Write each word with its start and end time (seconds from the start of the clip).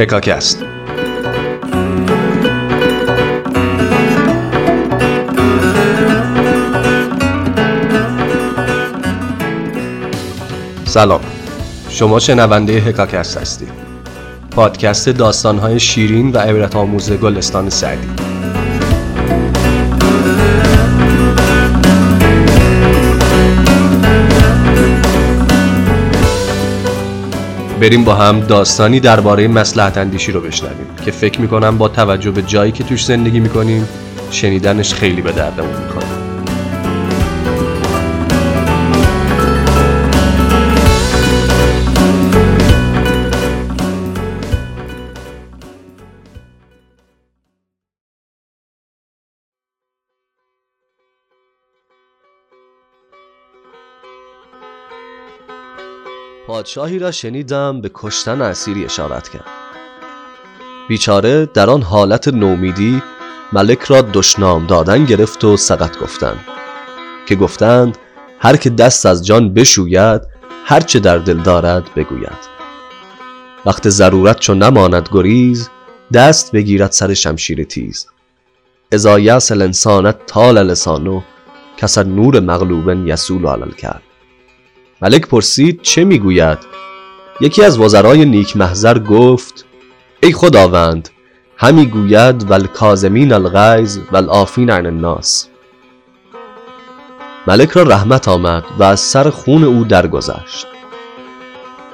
هکاکست 0.00 0.64
سلام. 10.84 11.20
شما 11.88 12.18
شنونده 12.18 12.72
هکاکست 12.72 13.38
هستید. 13.38 13.68
پادکست 14.50 15.08
داستانهای 15.08 15.80
شیرین 15.80 16.32
و 16.32 16.38
عبرت 16.38 16.76
آموز 16.76 17.12
گلستان 17.12 17.70
سعدی. 17.70 18.08
بریم 27.80 28.04
با 28.04 28.14
هم 28.14 28.40
داستانی 28.40 29.00
درباره 29.00 29.48
مسلحت 29.48 29.98
اندیشی 29.98 30.32
رو 30.32 30.40
بشنویم 30.40 30.86
که 31.04 31.10
فکر 31.10 31.40
می‌کنم 31.40 31.78
با 31.78 31.88
توجه 31.88 32.30
به 32.30 32.42
جایی 32.42 32.72
که 32.72 32.84
توش 32.84 33.04
زندگی 33.04 33.40
می‌کنیم 33.40 33.88
شنیدنش 34.30 34.94
خیلی 34.94 35.22
به 35.22 35.32
دردمون 35.32 35.82
می‌خوره. 35.84 36.29
پادشاهی 56.50 56.98
را 56.98 57.10
شنیدم 57.10 57.80
به 57.80 57.90
کشتن 57.94 58.42
اسیری 58.42 58.84
اشارت 58.84 59.28
کرد. 59.28 59.44
بیچاره 60.88 61.46
در 61.46 61.70
آن 61.70 61.82
حالت 61.82 62.28
نومیدی 62.28 63.02
ملک 63.52 63.82
را 63.82 64.02
دشنام 64.02 64.66
دادن 64.66 65.04
گرفت 65.04 65.44
و 65.44 65.56
سقط 65.56 65.98
گفتند 65.98 66.40
که 67.26 67.36
گفتند 67.36 67.98
هر 68.38 68.56
که 68.56 68.70
دست 68.70 69.06
از 69.06 69.26
جان 69.26 69.54
بشوید 69.54 70.20
هرچه 70.64 71.00
در 71.00 71.18
دل 71.18 71.38
دارد 71.38 71.94
بگوید. 71.96 72.38
وقت 73.66 73.88
ضرورت 73.88 74.40
چون 74.40 74.62
نماند 74.62 75.08
گریز 75.12 75.70
دست 76.12 76.52
بگیرد 76.52 76.92
سر 76.92 77.14
شمشیر 77.14 77.64
تیز. 77.64 78.06
اذا 78.92 79.18
یأس 79.18 79.52
الانسان 79.52 80.12
طال 80.26 80.62
لسانه 80.62 81.22
کس 81.76 81.98
نور 81.98 82.40
مغلوب 82.40 83.06
یسول 83.06 83.46
علل 83.46 83.70
کرد 83.70 84.02
ملک 85.02 85.26
پرسید 85.26 85.82
چه 85.82 86.04
می‌گوید؟ 86.04 86.58
یکی 87.40 87.62
از 87.64 87.78
وزرای 87.78 88.24
نیک 88.24 88.56
محضر 88.56 88.98
گفت 88.98 89.64
ای 90.22 90.32
خداوند 90.32 91.08
همی 91.56 91.86
گوید 91.86 92.50
والکاظمین 92.50 93.32
الغیظ 93.32 93.98
والعافین 94.12 94.70
عن 94.70 94.86
الناس. 94.86 95.46
ملک 97.46 97.70
را 97.70 97.82
رحمت 97.82 98.28
آمد 98.28 98.64
و 98.78 98.82
از 98.82 99.00
سر 99.00 99.30
خون 99.30 99.64
او 99.64 99.84
درگذشت. 99.84 100.66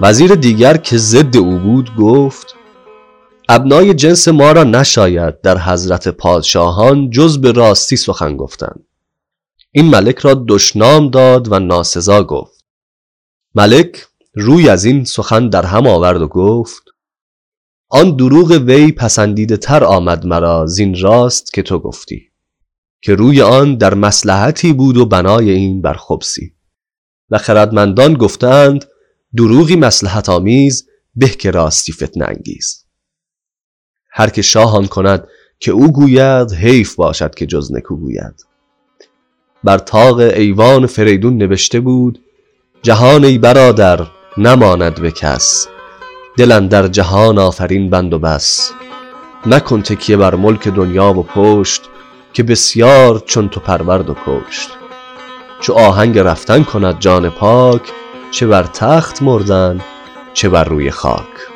وزیر 0.00 0.34
دیگر 0.34 0.76
که 0.76 0.98
ضد 0.98 1.36
او 1.36 1.58
بود 1.58 1.94
گفت 1.98 2.54
ابنای 3.48 3.94
جنس 3.94 4.28
ما 4.28 4.52
را 4.52 4.64
نشاید 4.64 5.40
در 5.40 5.58
حضرت 5.58 6.08
پادشاهان 6.08 7.10
جز 7.10 7.40
به 7.40 7.52
راستی 7.52 7.96
سخن 7.96 8.36
گفتند 8.36 8.84
این 9.72 9.90
ملک 9.90 10.18
را 10.18 10.44
دشنام 10.48 11.10
داد 11.10 11.52
و 11.52 11.58
ناسزا 11.58 12.24
گفت. 12.24 12.61
ملک 13.54 14.06
روی 14.34 14.68
از 14.68 14.84
این 14.84 15.04
سخن 15.04 15.48
در 15.48 15.66
هم 15.66 15.86
آورد 15.86 16.22
و 16.22 16.28
گفت 16.28 16.82
آن 17.88 18.16
دروغ 18.16 18.50
وی 18.50 18.92
پسندیده 18.92 19.56
تر 19.56 19.84
آمد 19.84 20.26
مرا 20.26 20.66
زین 20.66 21.00
راست 21.00 21.52
که 21.52 21.62
تو 21.62 21.78
گفتی 21.78 22.30
که 23.02 23.14
روی 23.14 23.42
آن 23.42 23.76
در 23.76 23.94
مسلحتی 23.94 24.72
بود 24.72 24.96
و 24.96 25.06
بنای 25.06 25.50
این 25.50 25.82
بر 25.82 25.94
خبسی 25.94 26.54
و 27.30 27.38
خردمندان 27.38 28.14
گفتند 28.14 28.84
دروغی 29.36 29.76
مسلحت 29.76 30.28
آمیز 30.28 30.88
به 31.14 31.28
که 31.28 31.50
راستی 31.50 31.92
فتنه 31.92 32.24
انگیز. 32.24 32.84
هر 34.10 34.30
که 34.30 34.42
شاهان 34.42 34.86
کند 34.86 35.28
که 35.60 35.72
او 35.72 35.92
گوید 35.92 36.52
حیف 36.52 36.94
باشد 36.94 37.34
که 37.34 37.46
جز 37.46 37.72
نکو 37.72 37.96
گوید. 37.96 38.46
بر 39.64 39.78
تاق 39.78 40.18
ایوان 40.18 40.86
فریدون 40.86 41.36
نوشته 41.36 41.80
بود 41.80 42.18
جهان 42.84 43.24
ای 43.24 43.38
برادر 43.38 44.06
نماند 44.38 45.00
به 45.00 45.10
کس. 45.10 45.68
دل 46.36 46.68
در 46.68 46.88
جهان 46.88 47.38
آفرین 47.38 47.90
بند 47.90 48.14
و 48.14 48.18
بس. 48.18 48.72
نکن 49.46 49.82
تکیه 49.82 50.16
بر 50.16 50.34
ملک 50.34 50.68
دنیا 50.68 51.12
و 51.12 51.22
پشت 51.22 51.82
که 52.32 52.42
بسیار 52.42 53.22
چون 53.26 53.48
تو 53.48 53.60
پرورد 53.60 54.10
و 54.10 54.16
کشت. 54.26 54.70
چو 55.60 55.72
آهنگ 55.72 56.18
رفتن 56.18 56.64
کند 56.64 56.98
جان 56.98 57.30
پاک 57.30 57.82
چه 58.30 58.46
بر 58.46 58.62
تخت 58.62 59.22
مردن 59.22 59.80
چه 60.34 60.48
بر 60.48 60.64
روی 60.64 60.90
خاک. 60.90 61.51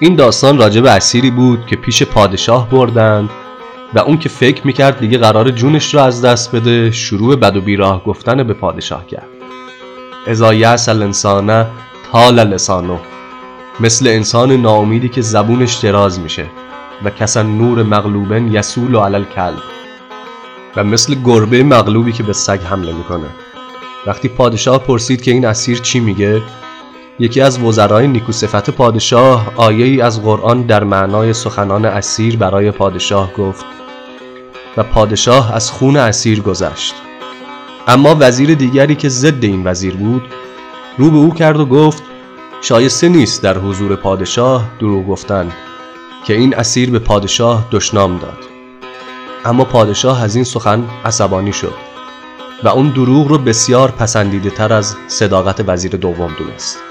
این 0.00 0.16
داستان 0.16 0.58
راجع 0.58 0.80
به 0.80 0.90
اسیری 0.90 1.30
بود 1.30 1.66
که 1.66 1.76
پیش 1.76 2.02
پادشاه 2.02 2.70
بردند 2.70 3.30
و 3.94 3.98
اون 3.98 4.18
که 4.18 4.28
فکر 4.28 4.66
می‌کرد 4.66 4.98
دیگه 4.98 5.18
قرار 5.18 5.50
جونش 5.50 5.94
رو 5.94 6.00
از 6.00 6.24
دست 6.24 6.56
بده 6.56 6.90
شروع 6.90 7.36
بد 7.36 7.56
و 7.56 7.60
بیراه 7.60 8.04
گفتن 8.04 8.42
به 8.42 8.54
پادشاه 8.54 9.06
کرد. 9.06 9.28
ازا 10.26 10.54
یأس 10.54 10.88
الانسان 10.88 11.66
طال 12.12 12.48
لسانه. 12.48 12.98
مثل 13.80 14.06
انسان 14.06 14.52
ناامیدی 14.52 15.08
که 15.08 15.20
زبونش 15.20 15.74
دراز 15.74 16.20
میشه 16.20 16.46
و 17.04 17.10
کسا 17.10 17.42
نور 17.42 17.82
مغلوبن 17.82 18.52
یسول 18.52 18.94
و 18.94 19.00
علل 19.00 19.24
کلب 19.24 19.62
و 20.76 20.84
مثل 20.84 21.14
گربه 21.24 21.62
مغلوبی 21.62 22.12
که 22.12 22.22
به 22.22 22.32
سگ 22.32 22.60
حمله 22.70 22.92
می‌کنه. 22.92 23.28
وقتی 24.06 24.28
پادشاه 24.28 24.78
پرسید 24.78 25.22
که 25.22 25.30
این 25.30 25.46
اسیر 25.46 25.78
چی 25.78 26.00
میگه 26.00 26.42
یکی 27.20 27.40
از 27.40 27.62
وزرای 27.62 28.06
نیکوصفت 28.06 28.70
پادشاه 28.70 29.52
آیه 29.56 29.86
ای 29.86 30.00
از 30.00 30.22
قرآن 30.22 30.62
در 30.62 30.84
معنای 30.84 31.32
سخنان 31.32 31.84
اسیر 31.84 32.36
برای 32.36 32.70
پادشاه 32.70 33.32
گفت 33.32 33.64
و 34.76 34.82
پادشاه 34.82 35.54
از 35.54 35.70
خون 35.70 35.96
اسیر 35.96 36.40
گذشت. 36.40 36.94
اما 37.88 38.16
وزیر 38.20 38.54
دیگری 38.54 38.94
که 38.94 39.08
ضد 39.08 39.44
این 39.44 39.66
وزیر 39.66 39.94
بود 39.94 40.22
رو 40.98 41.10
به 41.10 41.16
او 41.16 41.34
کرد 41.34 41.60
و 41.60 41.66
گفت 41.66 42.02
شایسته 42.60 43.08
نیست 43.08 43.42
در 43.42 43.58
حضور 43.58 43.96
پادشاه 43.96 44.64
دروغ 44.80 45.06
گفتن 45.06 45.52
که 46.26 46.34
این 46.34 46.54
اسیر 46.54 46.90
به 46.90 46.98
پادشاه 46.98 47.68
دشنام 47.70 48.18
داد. 48.18 48.38
اما 49.44 49.64
پادشاه 49.64 50.22
از 50.22 50.34
این 50.34 50.44
سخن 50.44 50.84
عصبانی 51.04 51.52
شد 51.52 51.74
و 52.64 52.68
اون 52.68 52.88
دروغ 52.88 53.28
رو 53.28 53.38
بسیار 53.38 53.90
پسندیده 53.90 54.50
تر 54.50 54.72
از 54.72 54.96
صداقت 55.08 55.64
وزیر 55.66 55.92
دوم 55.92 56.30
دونست. 56.38 56.87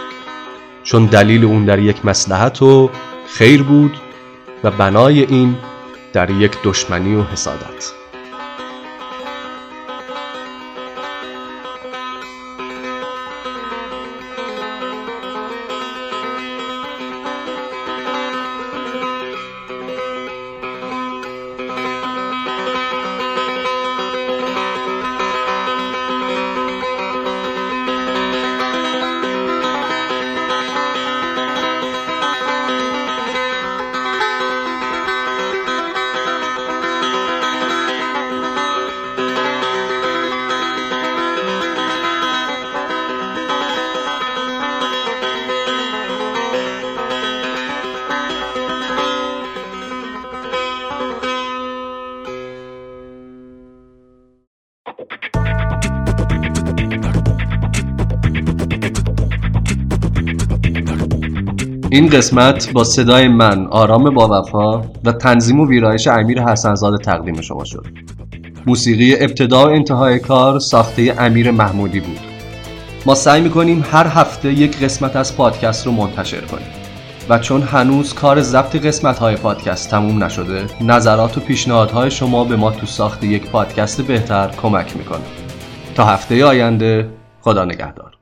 چون 0.87 1.05
دلیل 1.05 1.45
اون 1.45 1.65
در 1.65 1.79
یک 1.79 2.05
مسلحت 2.05 2.61
و 2.61 2.89
خیر 3.27 3.63
بود 3.63 3.91
و 4.63 4.71
بنای 4.71 5.23
این 5.23 5.55
در 6.13 6.29
یک 6.29 6.51
دشمنی 6.63 7.15
و 7.15 7.23
حسادت. 7.23 7.96
این 61.91 62.09
قسمت 62.09 62.71
با 62.73 62.83
صدای 62.83 63.27
من 63.27 63.67
آرام 63.67 64.13
با 64.13 64.41
وفا 64.41 64.81
و 65.03 65.11
تنظیم 65.11 65.59
و 65.59 65.67
ویرایش 65.67 66.07
امیر 66.07 66.41
حسنزاده 66.41 66.97
تقدیم 66.97 67.41
شما 67.41 67.63
شد. 67.65 67.85
موسیقی 68.65 69.15
ابتدا 69.19 69.65
و 69.65 69.69
انتهای 69.69 70.19
کار 70.19 70.59
ساخته 70.59 71.15
امیر 71.17 71.51
محمودی 71.51 71.99
بود. 71.99 72.19
ما 73.05 73.15
سعی 73.15 73.41
می‌کنیم 73.41 73.85
هر 73.91 74.07
هفته 74.07 74.53
یک 74.53 74.83
قسمت 74.83 75.15
از 75.15 75.37
پادکست 75.37 75.85
رو 75.85 75.91
منتشر 75.91 76.41
کنیم. 76.41 76.67
و 77.29 77.39
چون 77.39 77.61
هنوز 77.61 78.13
کار 78.13 78.41
ضبط 78.41 78.75
قسمت 78.75 79.19
های 79.19 79.35
پادکست 79.35 79.91
تموم 79.91 80.23
نشده 80.23 80.65
نظرات 80.81 81.37
و 81.37 81.41
پیشنهادهای 81.41 82.11
شما 82.11 82.43
به 82.43 82.55
ما 82.55 82.71
تو 82.71 82.85
ساخت 82.85 83.23
یک 83.23 83.49
پادکست 83.49 84.01
بهتر 84.01 84.47
کمک 84.61 84.97
می‌کنه. 84.97 85.25
تا 85.95 86.05
هفته 86.05 86.45
آینده 86.45 87.09
خدا 87.41 87.65
نگهدار. 87.65 88.16